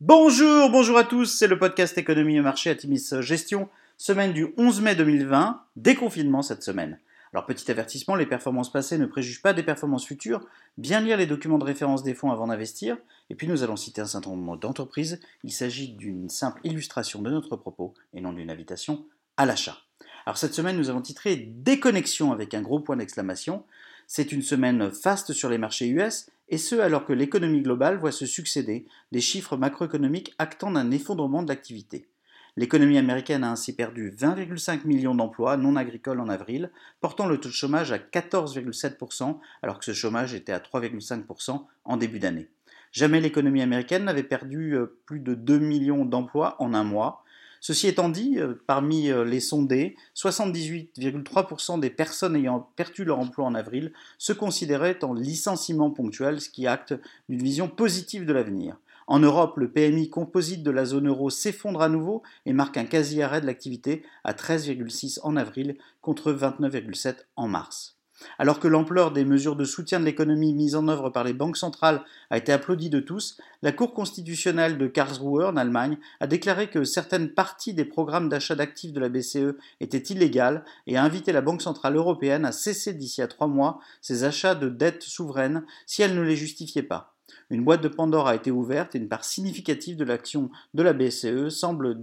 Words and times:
Bonjour, 0.00 0.70
bonjour 0.70 0.96
à 0.96 1.02
tous, 1.02 1.24
c'est 1.24 1.48
le 1.48 1.58
podcast 1.58 1.98
Économie 1.98 2.36
et 2.36 2.40
Marché 2.40 2.70
Atimis 2.70 3.02
Gestion, 3.18 3.68
semaine 3.96 4.32
du 4.32 4.54
11 4.56 4.80
mai 4.80 4.94
2020, 4.94 5.60
déconfinement 5.74 6.40
cette 6.40 6.62
semaine. 6.62 7.00
Alors 7.32 7.46
petit 7.46 7.68
avertissement, 7.68 8.14
les 8.14 8.24
performances 8.24 8.70
passées 8.70 8.96
ne 8.96 9.06
préjugent 9.06 9.42
pas 9.42 9.54
des 9.54 9.64
performances 9.64 10.06
futures, 10.06 10.46
bien 10.76 11.00
lire 11.00 11.16
les 11.16 11.26
documents 11.26 11.58
de 11.58 11.64
référence 11.64 12.04
des 12.04 12.14
fonds 12.14 12.30
avant 12.30 12.46
d'investir, 12.46 12.96
et 13.28 13.34
puis 13.34 13.48
nous 13.48 13.64
allons 13.64 13.74
citer 13.74 14.00
un 14.00 14.06
certain 14.06 14.30
nombre 14.30 14.56
d'entreprises, 14.56 15.18
il 15.42 15.52
s'agit 15.52 15.88
d'une 15.88 16.28
simple 16.28 16.60
illustration 16.62 17.20
de 17.20 17.30
notre 17.30 17.56
propos 17.56 17.92
et 18.14 18.20
non 18.20 18.32
d'une 18.32 18.52
invitation 18.52 19.04
à 19.36 19.46
l'achat. 19.46 19.78
Alors 20.26 20.38
cette 20.38 20.54
semaine 20.54 20.76
nous 20.76 20.90
avons 20.90 21.02
titré 21.02 21.34
Déconnexion 21.34 22.30
avec 22.30 22.54
un 22.54 22.62
gros 22.62 22.78
point 22.78 22.98
d'exclamation, 22.98 23.64
c'est 24.06 24.30
une 24.30 24.42
semaine 24.42 24.92
faste 24.92 25.32
sur 25.32 25.48
les 25.48 25.58
marchés 25.58 25.88
US, 25.88 26.26
et 26.48 26.58
ce 26.58 26.76
alors 26.76 27.04
que 27.04 27.12
l'économie 27.12 27.62
globale 27.62 27.98
voit 27.98 28.12
se 28.12 28.26
succéder 28.26 28.86
des 29.12 29.20
chiffres 29.20 29.56
macroéconomiques 29.56 30.34
actant 30.38 30.70
d'un 30.70 30.90
effondrement 30.90 31.42
de 31.42 31.48
l'activité. 31.48 32.08
L'économie 32.56 32.98
américaine 32.98 33.44
a 33.44 33.52
ainsi 33.52 33.74
perdu 33.74 34.10
20,5 34.10 34.84
millions 34.84 35.14
d'emplois 35.14 35.56
non 35.56 35.76
agricoles 35.76 36.20
en 36.20 36.28
avril, 36.28 36.72
portant 37.00 37.26
le 37.26 37.38
taux 37.38 37.50
de 37.50 37.54
chômage 37.54 37.92
à 37.92 37.98
14,7%, 37.98 39.38
alors 39.62 39.78
que 39.78 39.84
ce 39.84 39.92
chômage 39.92 40.34
était 40.34 40.52
à 40.52 40.58
3,5% 40.58 41.64
en 41.84 41.96
début 41.96 42.18
d'année. 42.18 42.48
Jamais 42.90 43.20
l'économie 43.20 43.62
américaine 43.62 44.04
n'avait 44.04 44.22
perdu 44.22 44.74
euh, 44.74 44.98
plus 45.06 45.20
de 45.20 45.34
2 45.34 45.58
millions 45.58 46.04
d'emplois 46.04 46.56
en 46.58 46.74
un 46.74 46.84
mois, 46.84 47.22
Ceci 47.60 47.88
étant 47.88 48.08
dit, 48.08 48.38
euh, 48.38 48.54
parmi 48.66 49.10
euh, 49.10 49.24
les 49.24 49.40
sondés, 49.40 49.96
78,3% 50.14 51.80
des 51.80 51.90
personnes 51.90 52.36
ayant 52.36 52.70
perdu 52.76 53.04
leur 53.04 53.18
emploi 53.18 53.44
en 53.44 53.54
avril 53.54 53.92
se 54.18 54.32
considéraient 54.32 55.04
en 55.04 55.14
licenciement 55.14 55.90
ponctuel, 55.90 56.40
ce 56.40 56.50
qui 56.50 56.66
acte 56.66 56.94
d'une 57.28 57.42
vision 57.42 57.68
positive 57.68 58.24
de 58.24 58.32
l'avenir. 58.32 58.76
En 59.06 59.20
Europe, 59.20 59.56
le 59.56 59.70
PMI 59.70 60.10
composite 60.10 60.62
de 60.62 60.70
la 60.70 60.84
zone 60.84 61.08
euro 61.08 61.30
s'effondre 61.30 61.80
à 61.80 61.88
nouveau 61.88 62.22
et 62.44 62.52
marque 62.52 62.76
un 62.76 62.84
quasi-arrêt 62.84 63.40
de 63.40 63.46
l'activité 63.46 64.02
à 64.22 64.34
13,6 64.34 65.20
en 65.22 65.36
avril 65.36 65.76
contre 66.02 66.30
29,7 66.30 67.16
en 67.36 67.48
mars. 67.48 67.97
Alors 68.38 68.60
que 68.60 68.68
l'ampleur 68.68 69.12
des 69.12 69.24
mesures 69.24 69.56
de 69.56 69.64
soutien 69.64 70.00
de 70.00 70.04
l'économie 70.04 70.52
mises 70.52 70.74
en 70.74 70.88
œuvre 70.88 71.10
par 71.10 71.24
les 71.24 71.32
banques 71.32 71.56
centrales 71.56 72.02
a 72.30 72.38
été 72.38 72.52
applaudie 72.52 72.90
de 72.90 73.00
tous, 73.00 73.38
la 73.62 73.72
Cour 73.72 73.94
constitutionnelle 73.94 74.78
de 74.78 74.86
Karlsruhe 74.86 75.44
en 75.44 75.56
Allemagne 75.56 75.98
a 76.20 76.26
déclaré 76.26 76.68
que 76.68 76.84
certaines 76.84 77.30
parties 77.30 77.74
des 77.74 77.84
programmes 77.84 78.28
d'achat 78.28 78.54
d'actifs 78.54 78.92
de 78.92 79.00
la 79.00 79.08
BCE 79.08 79.56
étaient 79.80 79.98
illégales 79.98 80.64
et 80.86 80.96
a 80.96 81.04
invité 81.04 81.32
la 81.32 81.40
Banque 81.40 81.62
centrale 81.62 81.96
européenne 81.96 82.44
à 82.44 82.52
cesser 82.52 82.94
d'ici 82.94 83.22
à 83.22 83.28
trois 83.28 83.48
mois 83.48 83.80
ses 84.00 84.24
achats 84.24 84.54
de 84.54 84.68
dettes 84.68 85.02
souveraines 85.02 85.64
si 85.86 86.02
elle 86.02 86.14
ne 86.14 86.22
les 86.22 86.36
justifiait 86.36 86.82
pas. 86.82 87.14
Une 87.50 87.64
boîte 87.64 87.82
de 87.82 87.88
Pandore 87.88 88.28
a 88.28 88.34
été 88.34 88.50
ouverte 88.50 88.94
et 88.94 88.98
une 88.98 89.08
part 89.08 89.24
significative 89.24 89.96
de 89.96 90.04
l'action 90.04 90.50
de 90.74 90.82
la 90.82 90.92
BCE 90.92 91.48
semble 91.48 91.98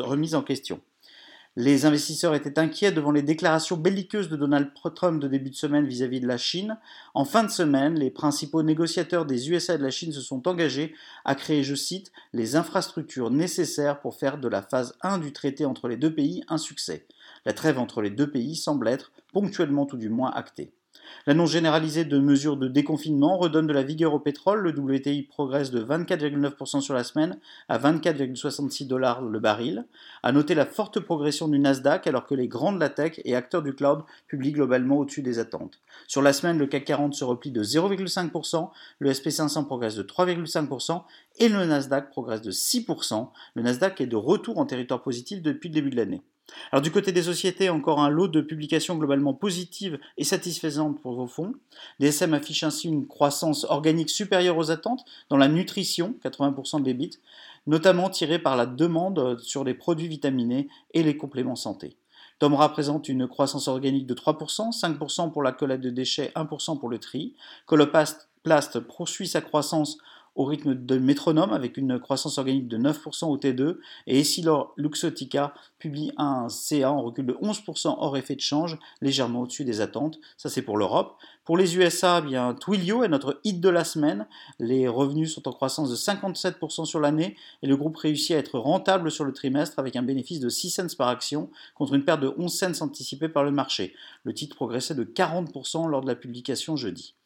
remise 0.00 0.34
en 0.34 0.42
question. 0.42 0.80
Les 1.60 1.86
investisseurs 1.86 2.36
étaient 2.36 2.60
inquiets 2.60 2.92
devant 2.92 3.10
les 3.10 3.22
déclarations 3.22 3.76
belliqueuses 3.76 4.28
de 4.28 4.36
Donald 4.36 4.70
Trump 4.94 5.20
de 5.20 5.26
début 5.26 5.50
de 5.50 5.56
semaine 5.56 5.88
vis-à-vis 5.88 6.20
de 6.20 6.28
la 6.28 6.36
Chine. 6.36 6.78
En 7.14 7.24
fin 7.24 7.42
de 7.42 7.50
semaine, 7.50 7.98
les 7.98 8.12
principaux 8.12 8.62
négociateurs 8.62 9.26
des 9.26 9.50
USA 9.50 9.74
et 9.74 9.78
de 9.78 9.82
la 9.82 9.90
Chine 9.90 10.12
se 10.12 10.20
sont 10.20 10.46
engagés 10.46 10.94
à 11.24 11.34
créer, 11.34 11.64
je 11.64 11.74
cite, 11.74 12.12
les 12.32 12.54
infrastructures 12.54 13.32
nécessaires 13.32 13.98
pour 13.98 14.14
faire 14.14 14.38
de 14.38 14.46
la 14.46 14.62
phase 14.62 14.94
1 15.02 15.18
du 15.18 15.32
traité 15.32 15.64
entre 15.64 15.88
les 15.88 15.96
deux 15.96 16.14
pays 16.14 16.44
un 16.46 16.58
succès. 16.58 17.08
La 17.44 17.54
trêve 17.54 17.80
entre 17.80 18.02
les 18.02 18.10
deux 18.10 18.30
pays 18.30 18.54
semble 18.54 18.86
être, 18.86 19.10
ponctuellement 19.32 19.84
tout 19.84 19.96
du 19.96 20.10
moins, 20.10 20.30
actée. 20.30 20.70
L'annonce 21.28 21.50
généralisée 21.50 22.06
de 22.06 22.18
mesures 22.18 22.56
de 22.56 22.68
déconfinement 22.68 23.36
redonne 23.36 23.66
de 23.66 23.72
la 23.74 23.82
vigueur 23.82 24.14
au 24.14 24.18
pétrole. 24.18 24.60
Le 24.60 24.70
WTI 24.70 25.24
progresse 25.24 25.70
de 25.70 25.84
24,9% 25.84 26.80
sur 26.80 26.94
la 26.94 27.04
semaine 27.04 27.38
à 27.68 27.78
24,66 27.78 28.86
dollars 28.86 29.20
le 29.20 29.38
baril. 29.38 29.84
À 30.22 30.32
noter 30.32 30.54
la 30.54 30.64
forte 30.64 31.00
progression 31.00 31.46
du 31.46 31.58
Nasdaq 31.58 32.06
alors 32.06 32.24
que 32.24 32.34
les 32.34 32.48
grands 32.48 32.72
de 32.72 32.80
la 32.80 32.88
tech 32.88 33.20
et 33.26 33.36
acteurs 33.36 33.60
du 33.60 33.74
cloud 33.74 34.04
publient 34.26 34.52
globalement 34.52 34.96
au-dessus 34.96 35.20
des 35.20 35.38
attentes. 35.38 35.82
Sur 36.06 36.22
la 36.22 36.32
semaine, 36.32 36.56
le 36.56 36.66
CAC 36.66 36.86
40 36.86 37.12
se 37.12 37.24
replie 37.24 37.50
de 37.50 37.62
0,5%, 37.62 38.70
le 38.98 39.12
SP500 39.12 39.66
progresse 39.66 39.96
de 39.96 40.04
3,5% 40.04 41.02
et 41.40 41.50
le 41.50 41.66
Nasdaq 41.66 42.08
progresse 42.08 42.40
de 42.40 42.52
6%. 42.52 43.28
Le 43.52 43.62
Nasdaq 43.62 44.00
est 44.00 44.06
de 44.06 44.16
retour 44.16 44.56
en 44.56 44.64
territoire 44.64 45.02
positif 45.02 45.42
depuis 45.42 45.68
le 45.68 45.74
début 45.74 45.90
de 45.90 45.96
l'année. 45.96 46.22
Alors 46.72 46.82
du 46.82 46.90
côté 46.90 47.12
des 47.12 47.22
sociétés, 47.22 47.70
encore 47.70 48.00
un 48.00 48.08
lot 48.08 48.28
de 48.28 48.40
publications 48.40 48.96
globalement 48.96 49.34
positives 49.34 49.98
et 50.16 50.24
satisfaisantes 50.24 51.00
pour 51.00 51.14
vos 51.14 51.26
fonds. 51.26 51.54
DSM 52.00 52.34
affiche 52.34 52.62
ainsi 52.62 52.88
une 52.88 53.06
croissance 53.06 53.64
organique 53.64 54.10
supérieure 54.10 54.56
aux 54.56 54.70
attentes 54.70 55.04
dans 55.30 55.36
la 55.36 55.48
nutrition, 55.48 56.14
80% 56.24 56.80
de 56.80 56.86
l'EBIT, 56.86 57.18
notamment 57.66 58.10
tirée 58.10 58.38
par 58.38 58.56
la 58.56 58.66
demande 58.66 59.38
sur 59.40 59.64
les 59.64 59.74
produits 59.74 60.08
vitaminés 60.08 60.68
et 60.94 61.02
les 61.02 61.16
compléments 61.16 61.56
santé. 61.56 61.96
Tomra 62.38 62.72
présente 62.72 63.08
une 63.08 63.26
croissance 63.26 63.66
organique 63.66 64.06
de 64.06 64.14
3%, 64.14 64.70
5% 64.70 65.32
pour 65.32 65.42
la 65.42 65.52
collecte 65.52 65.82
de 65.82 65.90
déchets, 65.90 66.32
1% 66.36 66.78
pour 66.78 66.88
le 66.88 66.98
tri. 66.98 67.34
Coloplast 67.66 68.28
poursuit 68.86 69.26
sa 69.26 69.40
croissance 69.40 69.98
au 70.38 70.44
rythme 70.44 70.74
de 70.74 70.98
métronome 70.98 71.52
avec 71.52 71.76
une 71.76 71.98
croissance 71.98 72.38
organique 72.38 72.68
de 72.68 72.78
9% 72.78 73.26
au 73.26 73.36
T2 73.36 73.78
et 74.06 74.20
Essilor 74.20 74.72
Luxotica 74.76 75.52
publie 75.80 76.12
un 76.16 76.48
CA 76.48 76.92
en 76.92 77.02
recul 77.02 77.26
de 77.26 77.32
11% 77.34 77.96
hors 77.98 78.16
effet 78.16 78.36
de 78.36 78.40
change, 78.40 78.78
légèrement 79.00 79.40
au-dessus 79.42 79.64
des 79.64 79.80
attentes. 79.80 80.20
Ça 80.36 80.48
c'est 80.48 80.62
pour 80.62 80.78
l'Europe. 80.78 81.16
Pour 81.44 81.56
les 81.56 81.76
USA, 81.76 82.20
eh 82.22 82.26
bien 82.26 82.54
Twilio 82.54 83.02
est 83.02 83.08
notre 83.08 83.40
hit 83.42 83.60
de 83.60 83.68
la 83.68 83.82
semaine. 83.82 84.28
Les 84.60 84.86
revenus 84.86 85.34
sont 85.34 85.48
en 85.48 85.52
croissance 85.52 85.90
de 85.90 85.96
57% 85.96 86.84
sur 86.84 87.00
l'année 87.00 87.36
et 87.62 87.66
le 87.66 87.76
groupe 87.76 87.96
réussit 87.96 88.36
à 88.36 88.38
être 88.38 88.60
rentable 88.60 89.10
sur 89.10 89.24
le 89.24 89.32
trimestre 89.32 89.80
avec 89.80 89.96
un 89.96 90.02
bénéfice 90.02 90.38
de 90.38 90.48
6 90.48 90.70
cents 90.70 90.96
par 90.96 91.08
action 91.08 91.50
contre 91.74 91.94
une 91.94 92.04
perte 92.04 92.20
de 92.20 92.32
11 92.38 92.52
cents 92.52 92.84
anticipée 92.84 93.28
par 93.28 93.42
le 93.42 93.50
marché. 93.50 93.92
Le 94.22 94.32
titre 94.32 94.54
progressait 94.54 94.94
de 94.94 95.04
40% 95.04 95.88
lors 95.88 96.02
de 96.02 96.06
la 96.06 96.14
publication 96.14 96.76
jeudi. 96.76 97.16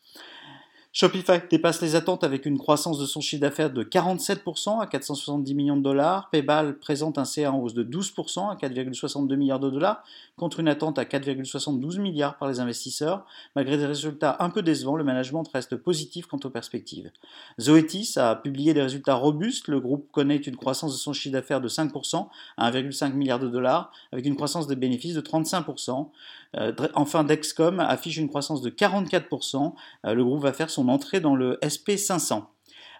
Shopify 0.94 1.40
dépasse 1.50 1.80
les 1.80 1.96
attentes 1.96 2.22
avec 2.22 2.44
une 2.44 2.58
croissance 2.58 2.98
de 2.98 3.06
son 3.06 3.22
chiffre 3.22 3.40
d'affaires 3.40 3.70
de 3.70 3.82
47% 3.82 4.78
à 4.78 4.86
470 4.86 5.54
millions 5.54 5.78
de 5.78 5.82
dollars. 5.82 6.28
PayPal 6.28 6.78
présente 6.78 7.16
un 7.16 7.24
CA 7.24 7.50
en 7.50 7.60
hausse 7.60 7.72
de 7.72 7.82
12% 7.82 8.50
à 8.50 8.56
4,62 8.56 9.34
milliards 9.36 9.58
de 9.58 9.70
dollars 9.70 10.04
contre 10.36 10.60
une 10.60 10.68
attente 10.68 10.98
à 10.98 11.04
4,72 11.04 11.98
milliards 11.98 12.36
par 12.36 12.46
les 12.46 12.60
investisseurs. 12.60 13.24
Malgré 13.56 13.78
des 13.78 13.86
résultats 13.86 14.36
un 14.40 14.50
peu 14.50 14.60
décevants, 14.60 14.96
le 14.96 15.02
management 15.02 15.44
reste 15.50 15.76
positif 15.76 16.26
quant 16.26 16.40
aux 16.44 16.50
perspectives. 16.50 17.10
Zoetis 17.58 18.12
a 18.16 18.36
publié 18.36 18.74
des 18.74 18.82
résultats 18.82 19.14
robustes. 19.14 19.68
Le 19.68 19.80
groupe 19.80 20.10
connaît 20.12 20.36
une 20.36 20.56
croissance 20.56 20.92
de 20.92 20.98
son 20.98 21.14
chiffre 21.14 21.32
d'affaires 21.32 21.62
de 21.62 21.70
5% 21.70 22.28
à 22.58 22.70
1,5 22.70 23.14
milliard 23.14 23.38
de 23.38 23.48
dollars 23.48 23.92
avec 24.12 24.26
une 24.26 24.36
croissance 24.36 24.66
des 24.66 24.76
bénéfices 24.76 25.14
de 25.14 25.22
35%. 25.22 26.10
Euh, 26.58 26.72
enfin, 26.94 27.24
Dexcom 27.24 27.80
affiche 27.80 28.18
une 28.18 28.28
croissance 28.28 28.60
de 28.60 28.68
44%. 28.68 29.72
Euh, 30.04 30.14
le 30.14 30.22
groupe 30.22 30.42
va 30.42 30.52
faire 30.52 30.68
son 30.68 30.81
entrée 30.88 31.20
dans 31.20 31.34
le 31.34 31.58
SP500. 31.62 32.44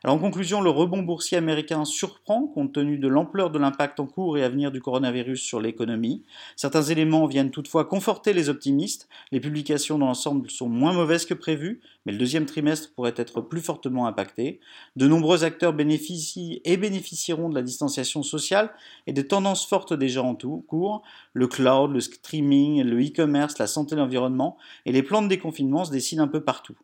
Alors 0.05 0.17
en 0.17 0.19
conclusion, 0.19 0.61
le 0.61 0.71
rebond 0.71 1.03
boursier 1.03 1.39
américain 1.39 1.85
surprend 1.85 2.49
compte 2.49 2.73
tenu 2.73 2.99
de 2.99 3.07
l'ampleur 3.07 3.51
de 3.51 3.59
l'impact 3.61 4.01
en 4.01 4.07
cours 4.07 4.37
et 4.37 4.43
à 4.43 4.49
venir 4.49 4.73
du 4.73 4.81
coronavirus 4.81 5.41
sur 5.41 5.61
l'économie. 5.61 6.25
Certains 6.57 6.83
éléments 6.83 7.27
viennent 7.27 7.53
toutefois 7.53 7.85
conforter 7.85 8.33
les 8.33 8.49
optimistes. 8.49 9.09
Les 9.31 9.39
publications 9.39 9.99
dans 9.99 10.07
l'ensemble 10.07 10.51
sont 10.51 10.69
moins 10.69 10.93
mauvaises 10.93 11.25
que 11.25 11.35
prévues, 11.35 11.81
mais 12.05 12.11
le 12.11 12.19
deuxième 12.19 12.47
trimestre 12.47 12.93
pourrait 12.95 13.15
être 13.17 13.41
plus 13.41 13.61
fortement 13.61 14.09
impacté. 14.09 14.59
De 14.97 15.07
nombreux 15.07 15.45
acteurs 15.45 15.73
bénéficient 15.73 16.61
et 16.65 16.77
bénéficieront 16.77 17.49
de 17.49 17.55
la 17.55 17.63
distanciation 17.63 18.25
sociale 18.25 18.73
et 19.07 19.13
des 19.13 19.29
tendances 19.29 19.67
fortes 19.67 19.93
déjà 19.93 20.25
en 20.25 20.35
tout 20.35 20.65
cours. 20.67 21.03
Le 21.33 21.47
cloud, 21.47 21.93
le 21.93 22.01
streaming, 22.01 22.83
le 22.83 23.01
e-commerce, 23.01 23.59
la 23.59 23.69
santé 23.69 23.95
l'environnement 23.95 24.57
et 24.85 24.91
les 24.91 25.05
plans 25.05 25.23
de 25.23 25.29
déconfinement 25.29 25.85
se 25.85 25.93
dessinent 25.93 26.19
un 26.19 26.27
peu 26.27 26.43
partout. 26.43 26.77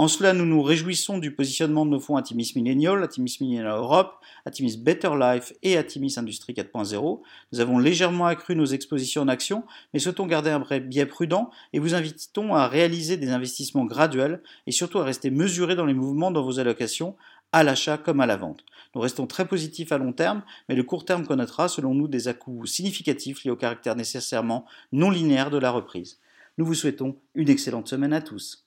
En 0.00 0.08
cela, 0.08 0.32
nous 0.32 0.46
nous 0.46 0.62
réjouissons 0.62 1.18
du 1.18 1.30
positionnement 1.34 1.84
de 1.84 1.90
nos 1.90 2.00
fonds 2.00 2.16
Atimis 2.16 2.52
Millennial, 2.56 3.04
Atimis 3.04 3.36
Millennial 3.38 3.66
Europe, 3.66 4.14
Atimis 4.46 4.78
Better 4.78 5.10
Life 5.20 5.52
et 5.62 5.76
Atimis 5.76 6.14
Industrie 6.16 6.54
4.0. 6.54 7.20
Nous 7.52 7.60
avons 7.60 7.78
légèrement 7.78 8.24
accru 8.24 8.56
nos 8.56 8.64
expositions 8.64 9.20
en 9.20 9.28
actions, 9.28 9.62
mais 9.92 10.00
souhaitons 10.00 10.26
garder 10.26 10.48
un 10.48 10.64
biais 10.78 11.04
prudent 11.04 11.50
et 11.74 11.78
vous 11.80 11.94
invitons 11.94 12.54
à 12.54 12.66
réaliser 12.66 13.18
des 13.18 13.28
investissements 13.28 13.84
graduels 13.84 14.42
et 14.66 14.72
surtout 14.72 15.00
à 15.00 15.04
rester 15.04 15.28
mesurés 15.28 15.76
dans 15.76 15.84
les 15.84 15.92
mouvements 15.92 16.30
dans 16.30 16.42
vos 16.42 16.58
allocations, 16.58 17.14
à 17.52 17.62
l'achat 17.62 17.98
comme 17.98 18.20
à 18.20 18.26
la 18.26 18.38
vente. 18.38 18.64
Nous 18.94 19.02
restons 19.02 19.26
très 19.26 19.46
positifs 19.46 19.92
à 19.92 19.98
long 19.98 20.14
terme, 20.14 20.42
mais 20.70 20.76
le 20.76 20.82
court 20.82 21.04
terme 21.04 21.26
connaîtra 21.26 21.68
selon 21.68 21.94
nous 21.94 22.08
des 22.08 22.26
à-coups 22.26 22.70
significatifs 22.70 23.44
liés 23.44 23.50
au 23.50 23.56
caractère 23.56 23.96
nécessairement 23.96 24.64
non 24.92 25.10
linéaire 25.10 25.50
de 25.50 25.58
la 25.58 25.70
reprise. 25.70 26.20
Nous 26.56 26.64
vous 26.64 26.72
souhaitons 26.72 27.16
une 27.34 27.50
excellente 27.50 27.88
semaine 27.88 28.14
à 28.14 28.22
tous. 28.22 28.64